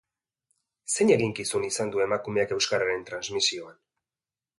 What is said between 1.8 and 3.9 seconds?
du emakumeak euskararen transmisioan?